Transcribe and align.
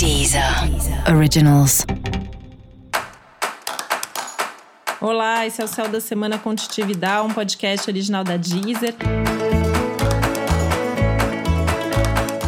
Deezer 0.00 0.42
Originals. 1.14 1.84
Olá, 4.98 5.46
esse 5.46 5.60
é 5.60 5.64
o 5.66 5.68
Céu 5.68 5.88
da 5.88 6.00
Semana 6.00 6.38
Contitividade, 6.38 7.26
um 7.26 7.34
podcast 7.34 7.90
original 7.90 8.24
da 8.24 8.38
Deezer. 8.38 8.94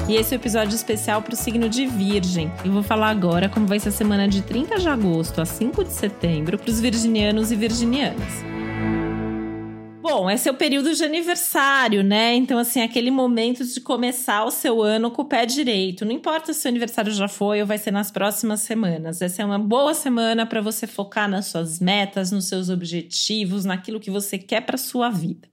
E 0.09 0.15
esse 0.15 0.33
é 0.33 0.35
o 0.35 0.39
um 0.39 0.41
episódio 0.41 0.75
especial 0.75 1.21
para 1.21 1.35
o 1.35 1.37
signo 1.37 1.69
de 1.69 1.85
Virgem. 1.85 2.51
Eu 2.65 2.73
vou 2.73 2.83
falar 2.83 3.11
agora 3.11 3.51
como 3.51 3.67
vai 3.67 3.79
ser 3.79 3.91
a 3.91 3.93
semana 3.93 4.27
de 4.27 4.41
30 4.41 4.79
de 4.79 4.89
agosto 4.89 5.43
a 5.43 5.45
5 5.45 5.85
de 5.85 5.93
setembro 5.93 6.57
para 6.57 6.71
os 6.71 6.81
virginianos 6.81 7.53
e 7.53 7.57
virginianas. 7.57 8.52
Bom, 10.03 10.29
é 10.29 10.35
o 10.51 10.55
período 10.55 10.93
de 10.93 11.05
aniversário, 11.05 12.03
né? 12.03 12.35
Então, 12.35 12.59
assim, 12.59 12.83
aquele 12.83 13.09
momento 13.09 13.65
de 13.65 13.81
começar 13.81 14.45
o 14.45 14.51
seu 14.51 14.83
ano 14.83 15.13
com 15.13 15.23
o 15.23 15.25
pé 15.25 15.47
direito. 15.47 16.05
Não 16.05 16.11
importa 16.11 16.53
se 16.53 16.59
o 16.59 16.63
seu 16.63 16.71
aniversário 16.71 17.13
já 17.13 17.29
foi 17.29 17.61
ou 17.61 17.67
vai 17.69 17.79
ser 17.79 17.93
nas 17.93 18.11
próximas 18.11 18.63
semanas. 18.63 19.23
Essa 19.23 19.43
é 19.43 19.45
uma 19.45 19.61
boa 19.61 19.95
semana 19.95 20.45
para 20.45 20.61
você 20.61 20.89
focar 20.89 21.31
nas 21.31 21.47
suas 21.47 21.79
metas, 21.79 22.33
nos 22.33 22.47
seus 22.49 22.69
objetivos, 22.69 23.65
naquilo 23.65 24.01
que 24.01 24.11
você 24.11 24.37
quer 24.39 24.63
para 24.63 24.77
sua 24.77 25.09
vida. 25.09 25.52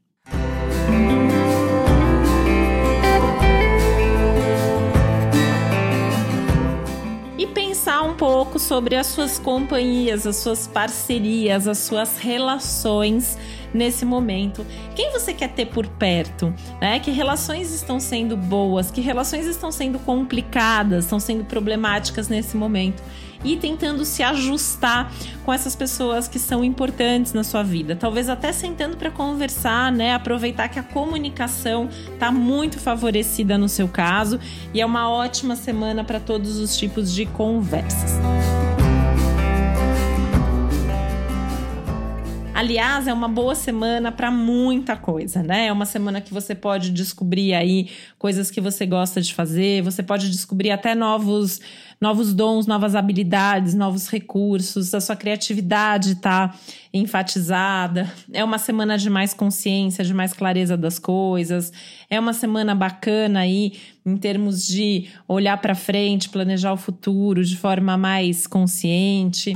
Pouco 8.59 8.61
sobre 8.61 8.95
as 8.95 9.07
suas 9.07 9.39
companhias, 9.39 10.27
as 10.27 10.35
suas 10.35 10.67
parcerias, 10.67 11.67
as 11.67 11.79
suas 11.79 12.17
relações 12.17 13.37
nesse 13.73 14.05
momento. 14.05 14.65
Quem 14.95 15.11
você 15.11 15.33
quer 15.33 15.49
ter 15.49 15.67
por 15.67 15.87
perto? 15.87 16.53
Né? 16.81 16.99
Que 16.99 17.11
relações 17.11 17.73
estão 17.73 17.99
sendo 17.99 18.35
boas? 18.35 18.91
Que 18.91 19.01
relações 19.01 19.45
estão 19.45 19.71
sendo 19.71 19.97
complicadas? 19.99 21.05
Estão 21.05 21.19
sendo 21.19 21.45
problemáticas 21.45 22.27
nesse 22.27 22.57
momento? 22.57 23.01
e 23.43 23.55
tentando 23.55 24.03
se 24.05 24.21
ajustar 24.21 25.11
com 25.45 25.53
essas 25.53 25.75
pessoas 25.75 26.27
que 26.27 26.37
são 26.37 26.63
importantes 26.63 27.33
na 27.33 27.43
sua 27.43 27.63
vida. 27.63 27.95
Talvez 27.95 28.29
até 28.29 28.51
sentando 28.51 28.97
para 28.97 29.09
conversar, 29.09 29.91
né? 29.91 30.13
Aproveitar 30.13 30.67
que 30.69 30.79
a 30.79 30.83
comunicação 30.83 31.89
está 32.13 32.31
muito 32.31 32.79
favorecida 32.79 33.57
no 33.57 33.69
seu 33.69 33.87
caso 33.87 34.39
e 34.73 34.81
é 34.81 34.85
uma 34.85 35.09
ótima 35.09 35.55
semana 35.55 36.03
para 36.03 36.19
todos 36.19 36.57
os 36.57 36.77
tipos 36.77 37.13
de 37.13 37.25
conversas. 37.25 38.19
Aliás, 42.59 43.07
é 43.07 43.13
uma 43.13 43.29
boa 43.29 43.55
semana 43.55 44.11
para 44.11 44.29
muita 44.29 44.97
coisa, 44.97 45.41
né? 45.41 45.67
É 45.67 45.71
uma 45.71 45.85
semana 45.85 46.19
que 46.19 46.33
você 46.33 46.53
pode 46.53 46.91
descobrir 46.91 47.53
aí 47.53 47.89
coisas 48.17 48.51
que 48.51 48.59
você 48.59 48.85
gosta 48.85 49.21
de 49.21 49.33
fazer, 49.33 49.81
você 49.81 50.03
pode 50.03 50.29
descobrir 50.29 50.69
até 50.69 50.93
novos 50.93 51.61
novos 52.01 52.33
dons, 52.33 52.67
novas 52.67 52.95
habilidades, 52.95 53.73
novos 53.73 54.09
recursos, 54.09 54.93
a 54.93 54.99
sua 54.99 55.15
criatividade 55.15 56.11
está 56.11 56.53
enfatizada. 56.93 58.11
É 58.33 58.43
uma 58.43 58.57
semana 58.57 58.97
de 58.97 59.09
mais 59.09 59.33
consciência, 59.33 60.03
de 60.03 60.13
mais 60.13 60.33
clareza 60.33 60.75
das 60.75 60.99
coisas. 60.99 61.71
É 62.09 62.19
uma 62.19 62.33
semana 62.33 62.75
bacana 62.75 63.39
aí 63.39 63.71
em 64.05 64.17
termos 64.17 64.67
de 64.67 65.07
olhar 65.29 65.55
para 65.61 65.75
frente, 65.75 66.27
planejar 66.27 66.73
o 66.73 66.77
futuro 66.77 67.41
de 67.41 67.55
forma 67.55 67.97
mais 67.97 68.45
consciente. 68.45 69.53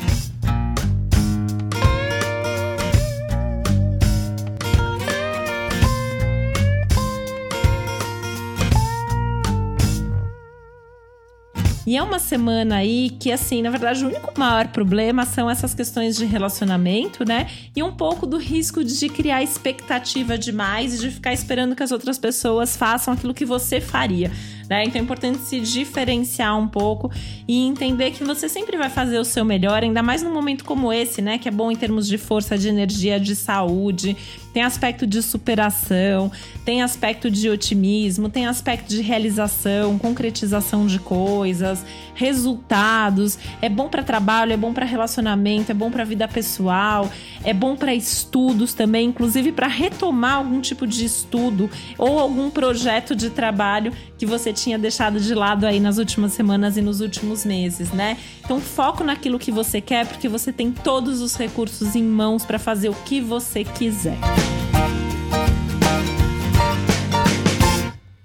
E 11.86 11.98
é 11.98 12.02
uma 12.02 12.18
semana 12.18 12.78
aí 12.78 13.10
que, 13.20 13.30
assim, 13.32 13.62
na 13.62 13.70
verdade, 13.70 14.06
o 14.06 14.08
único 14.08 14.32
maior 14.40 14.68
problema 14.70 15.26
são 15.26 15.50
essas 15.50 15.74
questões 15.74 16.16
de 16.16 16.24
relacionamento, 16.26 17.26
né? 17.26 17.50
E 17.76 17.84
um 17.84 17.92
pouco 17.92 18.26
do 18.26 18.38
risco 18.38 18.84
de 18.84 19.10
criar 19.10 19.44
expectativa 19.44 20.38
demais 20.38 20.96
e 20.96 21.00
de 21.00 21.12
ficar 21.12 21.34
esperando 21.34 21.76
que 21.76 21.84
as 21.84 21.92
outras 21.92 22.18
pessoas 22.18 22.78
façam 22.78 23.14
aquilo 23.14 23.34
que 23.34 23.46
você 23.46 23.82
faria. 23.82 24.32
Né? 24.70 24.86
Então 24.86 25.00
é 25.00 25.04
importante 25.04 25.40
se 25.40 25.60
diferenciar 25.60 26.58
um 26.58 26.68
pouco 26.68 27.12
e 27.46 27.68
entender 27.68 28.12
que 28.12 28.24
você 28.24 28.48
sempre 28.48 28.78
vai 28.78 28.90
fazer 28.90 29.20
o 29.20 29.26
seu 29.26 29.44
melhor, 29.44 29.84
ainda 29.84 30.02
mais 30.02 30.24
num 30.24 30.34
momento 30.34 30.64
como 30.64 30.92
esse, 30.92 31.22
né? 31.22 31.38
Que 31.38 31.50
é 31.50 31.52
bom 31.52 31.70
em 31.70 31.76
termos 31.76 32.08
de 32.08 32.18
força, 32.18 32.58
de 32.58 32.70
energia, 32.70 33.20
de 33.20 33.36
saúde, 33.36 34.16
tem 34.54 34.64
aspecto 34.64 35.08
de 35.08 35.22
superação, 35.22 36.32
tem 36.64 36.84
aspecto 36.84 37.30
de 37.30 37.50
otimismo, 37.50 38.30
tem 38.30 38.46
aspecto 38.46 38.88
de 38.88 39.02
realização, 39.02 39.98
concretização 39.98 40.86
de 40.86 41.00
coisas, 41.00 41.84
resultados. 42.14 43.40
É 43.62 43.68
bom 43.68 43.90
para 43.90 44.04
trabalho, 44.04 44.54
é 44.54 44.58
bom 44.58 44.72
para 44.72 44.86
relacionamento, 44.86 45.72
é 45.72 45.74
bom 45.74 45.90
para 45.90 46.04
vida 46.04 46.28
pessoal, 46.28 47.10
é 47.44 47.54
bom 47.54 47.76
para 47.76 47.96
estudos 47.96 48.74
também, 48.74 49.08
inclusive 49.08 49.52
para 49.52 49.68
retomar 49.68 50.36
algum 50.36 50.62
tipo 50.62 50.86
de 50.86 51.04
estudo 51.04 51.70
ou 51.98 52.20
algum 52.20 52.50
projeto 52.50 53.16
de 53.16 53.30
trabalho 53.32 53.92
que 54.18 54.26
você 54.26 54.54
tinha 54.54 54.78
deixado 54.78 55.20
de 55.20 55.34
lado 55.34 55.66
aí 55.66 55.80
nas 55.80 55.98
últimas 55.98 56.34
semanas 56.34 56.78
e 56.78 56.82
nos 56.82 57.02
últimos 57.02 57.44
meses, 57.44 57.92
né? 57.92 58.18
Então 58.44 58.60
foco 58.60 59.04
naquilo 59.04 59.40
que 59.40 59.52
você 59.52 59.82
quer, 59.82 60.06
porque 60.06 60.30
você 60.30 60.54
tem 60.54 60.72
todos 60.72 61.22
os 61.22 61.36
recursos 61.36 61.96
em 61.96 62.04
mãos 62.04 62.46
para 62.46 62.60
fazer 62.60 62.90
o 62.90 62.96
que 63.06 63.20
você 63.20 63.64
quiser. 63.64 64.18